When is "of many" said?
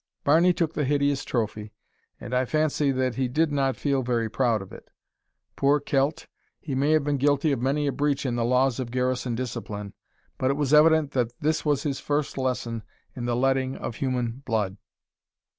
7.51-7.85